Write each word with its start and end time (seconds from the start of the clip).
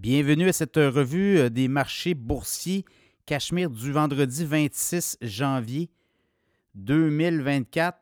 Bienvenue 0.00 0.48
à 0.48 0.52
cette 0.52 0.76
revue 0.76 1.38
euh, 1.38 1.50
des 1.50 1.66
marchés 1.66 2.14
boursiers 2.14 2.84
Cachemire 3.26 3.68
du 3.68 3.90
vendredi 3.90 4.44
26 4.44 5.18
janvier 5.22 5.90
2024. 6.76 7.98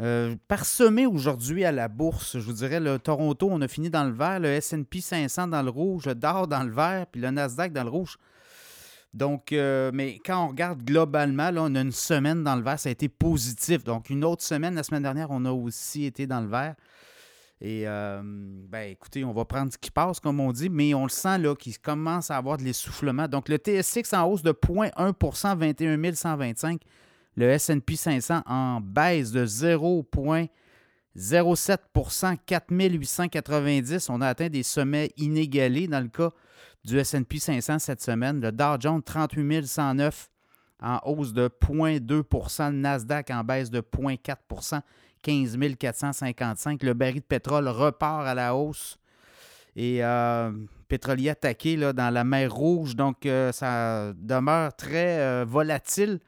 Euh, 0.00 0.36
parsemé 0.48 1.06
aujourd'hui 1.06 1.64
à 1.64 1.72
la 1.72 1.88
bourse, 1.88 2.38
je 2.38 2.44
vous 2.44 2.52
dirais, 2.52 2.78
le 2.78 2.98
Toronto, 2.98 3.48
on 3.50 3.62
a 3.62 3.68
fini 3.68 3.88
dans 3.88 4.04
le 4.04 4.12
vert, 4.12 4.38
le 4.38 4.60
SP 4.60 5.00
500 5.00 5.48
dans 5.48 5.62
le 5.62 5.70
rouge, 5.70 6.04
le 6.04 6.14
Dow 6.14 6.46
dans 6.46 6.62
le 6.62 6.70
vert, 6.70 7.06
puis 7.10 7.22
le 7.22 7.30
Nasdaq 7.30 7.72
dans 7.72 7.84
le 7.84 7.90
rouge. 7.90 8.18
Donc, 9.14 9.54
euh, 9.54 9.90
mais 9.94 10.18
quand 10.22 10.44
on 10.44 10.48
regarde 10.48 10.82
globalement, 10.82 11.50
là, 11.50 11.62
on 11.62 11.74
a 11.74 11.80
une 11.80 11.90
semaine 11.90 12.44
dans 12.44 12.56
le 12.56 12.62
vert, 12.62 12.78
ça 12.78 12.90
a 12.90 12.92
été 12.92 13.08
positif. 13.08 13.82
Donc, 13.82 14.10
une 14.10 14.26
autre 14.26 14.42
semaine, 14.42 14.74
la 14.74 14.82
semaine 14.82 15.04
dernière, 15.04 15.30
on 15.30 15.46
a 15.46 15.52
aussi 15.52 16.04
été 16.04 16.26
dans 16.26 16.42
le 16.42 16.48
vert. 16.48 16.74
Et 17.64 17.86
euh, 17.86 18.20
ben, 18.24 18.90
écoutez, 18.90 19.24
on 19.24 19.32
va 19.32 19.44
prendre 19.44 19.72
ce 19.72 19.78
qui 19.78 19.92
passe, 19.92 20.18
comme 20.18 20.40
on 20.40 20.50
dit, 20.50 20.68
mais 20.68 20.94
on 20.94 21.04
le 21.04 21.08
sent 21.08 21.38
là 21.38 21.54
qu'il 21.54 21.78
commence 21.78 22.32
à 22.32 22.36
avoir 22.36 22.58
de 22.58 22.64
l'essoufflement. 22.64 23.28
Donc, 23.28 23.48
le 23.48 23.56
TSX 23.56 24.12
en 24.14 24.24
hausse 24.24 24.42
de 24.42 24.50
0,1% 24.50 25.56
21 25.56 26.12
125. 26.12 26.82
Le 27.36 27.56
SP 27.56 27.94
500 27.94 28.42
en 28.46 28.80
baisse 28.80 29.30
de 29.30 29.46
0,07% 29.46 32.36
4 32.44 32.64
890. 32.68 34.10
On 34.10 34.20
a 34.20 34.26
atteint 34.26 34.48
des 34.48 34.64
sommets 34.64 35.12
inégalés 35.16 35.86
dans 35.86 36.00
le 36.00 36.08
cas 36.08 36.30
du 36.84 36.98
SP 36.98 37.38
500 37.38 37.78
cette 37.78 38.02
semaine. 38.02 38.40
Le 38.40 38.50
Dow 38.50 38.74
Jones 38.80 39.04
38 39.04 39.68
109 39.68 40.30
en 40.80 40.98
hausse 41.04 41.32
de 41.32 41.48
0,2% 41.48 42.72
Le 42.72 42.78
Nasdaq 42.78 43.30
en 43.30 43.44
baisse 43.44 43.70
de 43.70 43.80
0,4 43.80 44.82
15 45.22 45.58
455. 45.78 46.82
Le 46.82 46.94
baril 46.94 47.20
de 47.20 47.26
pétrole 47.26 47.68
repart 47.68 48.26
à 48.26 48.34
la 48.34 48.54
hausse. 48.54 48.98
Et 49.74 50.04
euh, 50.04 50.52
pétrolier 50.88 51.30
attaqué 51.30 51.76
là, 51.76 51.94
dans 51.94 52.12
la 52.12 52.24
mer 52.24 52.52
Rouge, 52.52 52.94
donc 52.94 53.24
euh, 53.24 53.52
ça 53.52 54.12
demeure 54.16 54.76
très 54.76 55.18
euh, 55.18 55.46
volatile 55.48 56.20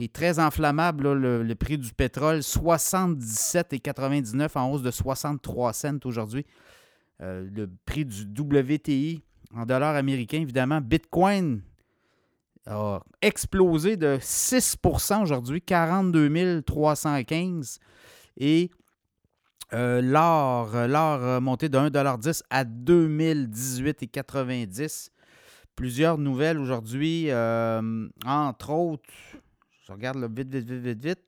et 0.00 0.06
très 0.08 0.38
inflammable, 0.38 1.12
le, 1.12 1.52
prix 1.54 1.78
du 1.78 1.92
pétrole, 1.92 2.38
77,99 2.38 4.56
en 4.56 4.70
hausse 4.70 4.82
de 4.82 4.92
63 4.92 5.72
cents 5.72 5.98
aujourd'hui. 6.04 6.46
le 7.18 7.66
prix 7.84 8.04
du 8.04 8.22
WTI 8.22 9.20
en 9.54 9.66
dollars 9.66 9.96
américains, 9.96 10.40
évidemment. 10.40 10.80
Bitcoin 10.80 11.62
a 12.66 13.00
explosé 13.20 13.96
de 13.96 14.18
6% 14.20 15.22
aujourd'hui, 15.22 15.60
42 15.60 16.62
315. 16.62 17.80
Et 18.40 18.72
euh, 19.72 20.02
l'or, 20.02 20.74
a 20.74 21.40
monté 21.40 21.68
de 21.68 21.78
1,10 21.78 22.42
à 22.50 22.64
2018,90. 22.64 25.10
Plusieurs 25.76 26.18
nouvelles 26.18 26.58
aujourd'hui, 26.58 27.30
euh, 27.30 28.08
entre 28.26 28.70
autres, 28.70 29.08
je 29.86 29.92
regarde 29.92 30.18
là, 30.18 30.26
vite, 30.26 30.52
vite, 30.52 30.68
vite, 30.68 30.82
vite, 30.82 31.04
vite. 31.04 31.20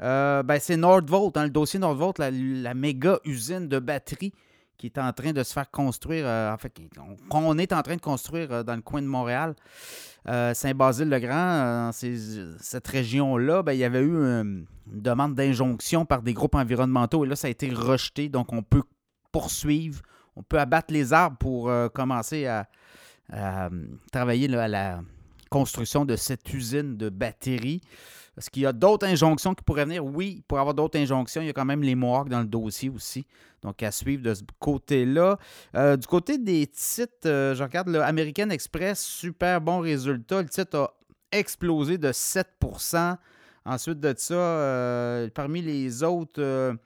Euh, 0.00 0.42
ben, 0.42 0.58
c'est 0.58 0.78
Nordvolt, 0.78 1.36
hein, 1.36 1.44
le 1.44 1.50
dossier 1.50 1.78
Nordvolt, 1.78 2.18
la, 2.18 2.30
la, 2.30 2.72
méga 2.72 3.18
usine 3.24 3.68
de 3.68 3.78
batterie 3.78 4.32
qui 4.80 4.86
est 4.86 4.98
en 4.98 5.12
train 5.12 5.32
de 5.32 5.42
se 5.42 5.52
faire 5.52 5.70
construire, 5.70 6.26
en 6.26 6.56
fait, 6.56 6.72
qu'on 7.28 7.58
est 7.58 7.72
en 7.74 7.82
train 7.82 7.96
de 7.96 8.00
construire 8.00 8.64
dans 8.64 8.74
le 8.74 8.80
coin 8.80 9.02
de 9.02 9.06
Montréal. 9.06 9.54
Euh, 10.28 10.54
Saint-Basile-le-Grand, 10.54 11.90
euh, 11.90 12.56
cette 12.60 12.88
région-là, 12.88 13.62
ben, 13.62 13.72
il 13.72 13.78
y 13.78 13.84
avait 13.84 14.00
eu 14.00 14.14
une 14.14 14.66
demande 14.86 15.34
d'injonction 15.34 16.04
par 16.06 16.22
des 16.22 16.34
groupes 16.34 16.54
environnementaux 16.54 17.24
et 17.24 17.28
là, 17.28 17.36
ça 17.36 17.48
a 17.48 17.50
été 17.50 17.70
rejeté. 17.70 18.28
Donc, 18.28 18.52
on 18.52 18.62
peut 18.62 18.82
poursuivre, 19.32 20.00
on 20.36 20.42
peut 20.42 20.58
abattre 20.58 20.92
les 20.94 21.12
arbres 21.12 21.36
pour 21.36 21.68
euh, 21.68 21.88
commencer 21.88 22.46
à, 22.46 22.68
travailler 24.10 24.52
à 24.56 24.66
la 24.66 25.00
construction 25.50 26.04
de 26.04 26.16
cette 26.16 26.52
usine 26.54 26.96
de 26.96 27.08
batteries. 27.08 27.82
Est-ce 28.38 28.48
qu'il 28.48 28.62
y 28.62 28.66
a 28.66 28.72
d'autres 28.72 29.06
injonctions 29.06 29.54
qui 29.54 29.62
pourraient 29.64 29.84
venir? 29.84 30.04
Oui, 30.04 30.42
pour 30.48 30.58
avoir 30.58 30.74
d'autres 30.74 30.98
injonctions, 30.98 31.42
il 31.42 31.48
y 31.48 31.50
a 31.50 31.52
quand 31.52 31.64
même 31.64 31.82
les 31.82 31.94
Mohawks 31.94 32.28
dans 32.28 32.40
le 32.40 32.46
dossier 32.46 32.88
aussi. 32.88 33.26
Donc, 33.60 33.82
à 33.82 33.90
suivre 33.90 34.22
de 34.22 34.32
ce 34.32 34.42
côté-là. 34.58 35.36
Euh, 35.74 35.96
du 35.96 36.06
côté 36.06 36.38
des 36.38 36.66
titres, 36.66 37.26
euh, 37.26 37.54
je 37.54 37.62
regarde 37.62 37.88
le 37.88 38.02
American 38.02 38.48
Express, 38.50 39.00
super 39.00 39.60
bon 39.60 39.80
résultat. 39.80 40.40
Le 40.40 40.48
titre 40.48 40.78
a 40.78 40.94
explosé 41.32 41.98
de 41.98 42.12
7% 42.12 43.16
Ensuite 43.66 44.00
de 44.00 44.14
ça, 44.16 44.34
euh, 44.34 45.28
parmi 45.34 45.60
les 45.60 46.02
autres 46.02 46.78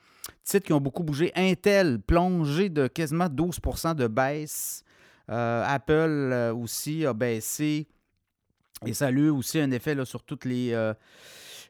titres 0.43 0.67
qui 0.67 0.73
ont 0.73 0.81
beaucoup 0.81 1.05
bougé, 1.05 1.31
Intel, 1.37 2.01
plongé 2.01 2.69
de 2.69 2.89
quasiment 2.89 3.29
12% 3.29 3.95
de 3.95 4.09
baisse. 4.09 4.83
Apple 5.29 6.53
aussi 6.57 7.07
a 7.07 7.15
baissé. 7.15 7.87
Et 8.87 8.95
ça 8.95 9.07
a 9.07 9.11
eu 9.11 9.29
aussi 9.29 9.59
un 9.59 9.71
effet 9.71 9.95
là, 9.95 10.05
sur 10.05 10.23
toutes 10.23 10.45
les, 10.45 10.75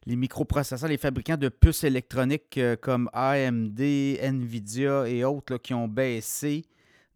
les 0.06 0.16
microprocesseurs, 0.16 0.88
les 0.88 0.98
fabricants 0.98 1.36
de 1.36 1.48
puces 1.48 1.84
électroniques 1.84 2.58
euh, 2.58 2.76
comme 2.76 3.08
AMD, 3.12 3.80
Nvidia 3.80 5.08
et 5.08 5.24
autres 5.24 5.56
qui 5.56 5.72
ont 5.74 5.88
baissé. 5.88 6.64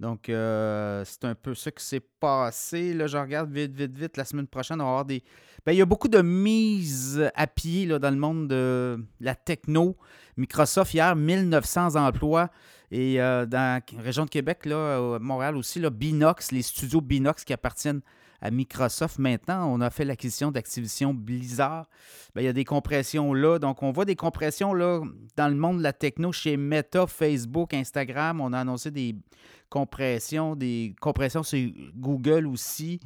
Donc, 0.01 0.29
euh, 0.29 1.03
c'est 1.05 1.25
un 1.25 1.35
peu 1.35 1.55
ça 1.55 1.71
qui 1.71 1.85
s'est 1.85 2.03
passé. 2.21 2.95
Là, 2.95 3.09
je 3.09 3.19
regarde 3.19 3.51
vite, 3.51 3.75
vite, 3.75 3.99
vite. 3.99 4.17
La 4.17 4.25
semaine 4.25 4.47
prochaine, 4.47 4.81
on 4.81 4.85
va 4.85 4.91
avoir 4.91 5.05
des. 5.05 5.23
Ben, 5.67 5.73
il 5.73 5.79
y 5.79 5.83
a 5.83 5.87
beaucoup 5.87 6.09
de 6.09 6.23
mises 6.23 7.29
à 7.35 7.47
pied 7.49 7.85
là, 7.85 7.99
dans 7.99 8.11
le 8.11 8.17
monde 8.17 8.49
de 8.49 9.05
la 9.21 9.35
techno. 9.35 9.97
Microsoft, 10.39 10.95
hier, 10.95 11.15
1900 11.15 11.97
emplois. 11.97 12.49
Et 12.91 13.21
euh, 13.21 13.45
dans 13.45 13.83
la 13.95 14.03
région 14.03 14.25
de 14.25 14.31
Québec, 14.31 14.65
là, 14.65 15.19
Montréal 15.21 15.57
aussi, 15.57 15.81
Binox, 15.91 16.53
les 16.53 16.63
studios 16.63 17.03
Binox 17.03 17.45
qui 17.45 17.53
appartiennent 17.53 18.01
à 18.41 18.51
Microsoft 18.51 19.19
maintenant. 19.19 19.69
On 19.73 19.81
a 19.81 19.91
fait 19.91 20.05
l'acquisition 20.05 20.51
d'Activision 20.51 21.13
Blizzard. 21.13 21.89
Ben, 22.35 22.43
il 22.43 22.45
y 22.45 22.49
a 22.49 22.53
des 22.53 22.65
compressions 22.65 23.35
là. 23.35 23.59
Donc, 23.59 23.83
on 23.83 23.91
voit 23.91 24.05
des 24.05 24.17
compressions 24.17 24.75
là 24.75 25.03
dans 25.37 25.49
le 25.49 25.57
monde 25.57 25.79
de 25.79 25.83
la 25.83 25.93
techno 25.93 26.33
chez 26.33 26.57
Meta, 26.57 27.07
Facebook, 27.07 27.75
Instagram. 27.75 28.41
On 28.41 28.53
a 28.53 28.61
annoncé 28.61 28.91
des 28.91 29.17
compressions, 29.71 30.57
des 30.57 30.95
compressions 31.01 31.43
sur 31.43 31.69
Google 31.97 32.47
aussi. 32.47 33.01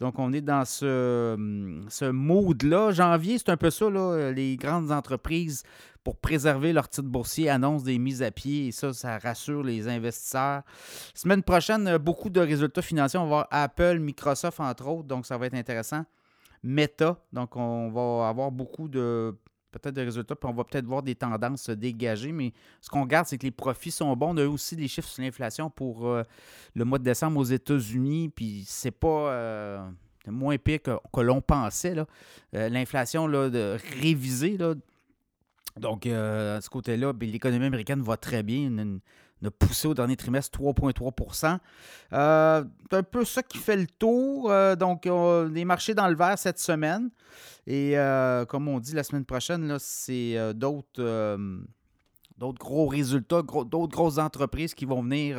Donc, 0.00 0.18
on 0.18 0.32
est 0.32 0.40
dans 0.40 0.64
ce, 0.64 1.84
ce 1.88 2.04
mood-là. 2.06 2.92
Janvier, 2.92 3.38
c'est 3.38 3.50
un 3.50 3.56
peu 3.56 3.70
ça, 3.70 3.90
là, 3.90 4.30
les 4.30 4.56
grandes 4.56 4.92
entreprises 4.92 5.62
pour 6.06 6.16
préserver 6.18 6.72
leur 6.72 6.88
titre 6.88 7.08
boursier, 7.08 7.50
annoncent 7.50 7.84
des 7.84 7.98
mises 7.98 8.22
à 8.22 8.30
pied 8.30 8.68
et 8.68 8.70
ça, 8.70 8.92
ça 8.92 9.18
rassure 9.18 9.64
les 9.64 9.88
investisseurs. 9.88 10.62
Semaine 11.14 11.42
prochaine, 11.42 11.96
beaucoup 11.96 12.30
de 12.30 12.38
résultats 12.38 12.80
financiers. 12.80 13.18
On 13.18 13.24
va 13.24 13.28
voir 13.28 13.48
Apple, 13.50 13.98
Microsoft, 13.98 14.60
entre 14.60 14.86
autres, 14.86 15.08
donc 15.08 15.26
ça 15.26 15.36
va 15.36 15.46
être 15.46 15.54
intéressant. 15.54 16.04
Meta, 16.62 17.18
donc 17.32 17.56
on 17.56 17.90
va 17.90 18.28
avoir 18.28 18.52
beaucoup 18.52 18.86
de 18.86 19.34
peut-être 19.72 19.96
de 19.96 20.02
résultats, 20.02 20.36
puis 20.36 20.48
on 20.48 20.54
va 20.54 20.62
peut-être 20.62 20.86
voir 20.86 21.02
des 21.02 21.16
tendances 21.16 21.62
se 21.62 21.72
dégager, 21.72 22.30
mais 22.30 22.52
ce 22.80 22.88
qu'on 22.88 23.02
regarde, 23.02 23.26
c'est 23.26 23.36
que 23.36 23.44
les 23.44 23.50
profits 23.50 23.90
sont 23.90 24.14
bons. 24.14 24.32
On 24.32 24.36
a 24.36 24.46
aussi 24.46 24.76
des 24.76 24.86
chiffres 24.86 25.08
sur 25.08 25.24
l'inflation 25.24 25.70
pour 25.70 26.06
euh, 26.06 26.22
le 26.76 26.84
mois 26.84 27.00
de 27.00 27.04
décembre 27.04 27.40
aux 27.40 27.44
États-Unis, 27.44 28.28
puis 28.28 28.62
c'est 28.64 28.92
pas 28.92 29.32
euh, 29.32 29.84
moins 30.28 30.56
pire 30.56 30.78
que, 30.82 31.20
l'on 31.20 31.40
pensait. 31.40 31.96
Euh, 32.54 32.68
l'inflation 32.68 33.26
révisée, 33.26 34.56
là, 34.56 34.76
donc, 35.78 36.06
euh, 36.06 36.56
à 36.56 36.60
ce 36.60 36.70
côté-là, 36.70 37.12
ben, 37.12 37.30
l'économie 37.30 37.66
américaine 37.66 38.02
va 38.02 38.16
très 38.16 38.42
bien. 38.42 38.66
Une, 38.66 39.00
a 39.44 39.50
poussé 39.50 39.86
au 39.86 39.94
dernier 39.94 40.16
trimestre 40.16 40.58
3,3% 40.58 41.58
euh, 42.14 42.64
C'est 42.90 42.96
un 42.96 43.02
peu 43.02 43.24
ça 43.24 43.42
qui 43.42 43.58
fait 43.58 43.76
le 43.76 43.86
tour. 43.86 44.50
Euh, 44.50 44.74
donc, 44.76 45.06
les 45.52 45.64
marchés 45.64 45.94
dans 45.94 46.08
le 46.08 46.16
vert 46.16 46.38
cette 46.38 46.58
semaine. 46.58 47.10
Et 47.66 47.96
comme 48.48 48.68
on 48.68 48.80
dit, 48.80 48.94
la 48.94 49.02
semaine 49.02 49.24
prochaine, 49.24 49.76
c'est 49.78 50.54
d'autres, 50.54 51.36
d'autres 52.38 52.58
gros 52.58 52.86
résultats, 52.86 53.42
d'autres 53.42 53.92
grosses 53.92 54.18
entreprises 54.18 54.74
qui 54.74 54.86
vont 54.86 55.02
venir 55.02 55.36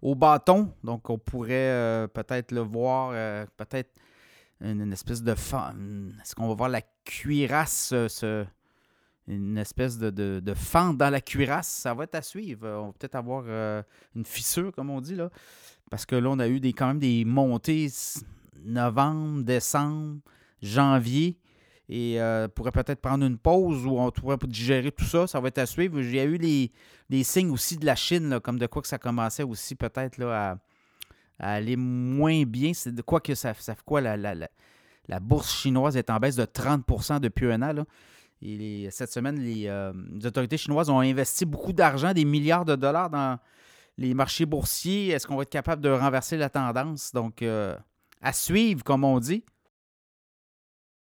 au 0.00 0.14
bâton. 0.14 0.72
Donc, 0.82 1.08
on 1.08 1.18
pourrait 1.18 2.08
peut-être 2.12 2.50
le 2.50 2.62
voir, 2.62 3.12
peut-être 3.56 3.90
une, 4.60 4.92
espèce 4.92 5.22
de... 5.22 5.32
Est-ce 5.32 6.34
qu'on 6.34 6.48
va 6.48 6.54
voir 6.54 6.68
la 6.68 6.82
cuirasse 7.04 7.94
se 8.08 8.44
une 9.36 9.58
espèce 9.58 9.98
de, 9.98 10.10
de, 10.10 10.54
fente 10.54 10.96
dans 10.96 11.10
la 11.10 11.20
cuirasse. 11.20 11.68
Ça 11.68 11.94
va 11.94 12.04
être 12.04 12.14
à 12.14 12.22
suivre. 12.22 12.68
On 12.68 12.86
va 12.86 12.92
peut-être 12.92 13.14
avoir 13.14 13.44
euh, 13.46 13.82
une 14.14 14.24
fissure, 14.24 14.72
comme 14.72 14.90
on 14.90 15.00
dit, 15.00 15.14
là. 15.14 15.30
Parce 15.90 16.06
que 16.06 16.16
là, 16.16 16.30
on 16.30 16.38
a 16.38 16.48
eu 16.48 16.58
des, 16.60 16.72
quand 16.72 16.86
même 16.86 16.98
des 16.98 17.24
montées 17.24 17.88
novembre, 18.64 19.42
décembre, 19.42 20.18
janvier. 20.62 21.38
Et 21.88 22.20
euh, 22.20 22.48
pourrait 22.48 22.72
peut-être 22.72 23.00
prendre 23.00 23.26
une 23.26 23.36
pause 23.36 23.84
ou 23.84 23.98
on 23.98 24.10
pourrait 24.10 24.38
digérer 24.46 24.90
tout 24.90 25.04
ça. 25.04 25.26
Ça 25.26 25.40
va 25.40 25.48
être 25.48 25.58
à 25.58 25.66
suivre. 25.66 26.00
Il 26.00 26.14
y 26.14 26.20
a 26.20 26.24
eu 26.24 26.38
les, 26.38 27.24
signes 27.24 27.50
aussi 27.50 27.76
de 27.76 27.84
la 27.84 27.96
Chine, 27.96 28.40
comme 28.40 28.58
de 28.58 28.66
quoi 28.66 28.80
que 28.80 28.88
ça 28.88 28.98
commençait 28.98 29.42
aussi 29.42 29.74
peut-être 29.74 30.16
là, 30.16 30.58
à, 31.38 31.52
aller 31.54 31.76
moins 31.76 32.44
bien. 32.44 32.72
C'est 32.72 32.94
de 32.94 33.02
quoi 33.02 33.20
que 33.20 33.34
ça, 33.34 33.52
fait 33.52 33.76
quoi 33.84 34.00
la, 34.00 34.16
la, 34.16 34.34
la, 35.08 35.20
bourse 35.20 35.52
chinoise 35.52 35.96
est 35.96 36.08
en 36.08 36.18
baisse 36.18 36.36
de 36.36 36.46
30 36.46 37.20
depuis 37.20 37.52
un 37.52 37.60
an. 37.60 37.72
Là 37.72 37.84
et 38.42 38.88
cette 38.90 39.12
semaine, 39.12 39.38
euh, 39.40 39.92
les, 40.12 40.26
autorités 40.26 40.56
chinoises 40.56 40.90
ont 40.90 41.00
investi 41.00 41.44
beaucoup 41.44 41.72
d'argent, 41.72 42.12
des 42.12 42.24
milliards 42.24 42.64
de 42.64 42.74
dollars 42.74 43.08
dans 43.08 43.38
les 43.98 44.14
marchés 44.14 44.46
boursiers. 44.46 45.08
Est-ce 45.08 45.26
qu'on 45.26 45.36
va 45.36 45.42
être 45.42 45.50
capable 45.50 45.80
de 45.80 45.90
renverser 45.90 46.36
la 46.36 46.48
tendance? 46.50 47.12
Donc, 47.12 47.42
euh, 47.42 47.76
à 48.20 48.32
suivre, 48.32 48.82
comme 48.82 49.04
on 49.04 49.20
dit. 49.20 49.44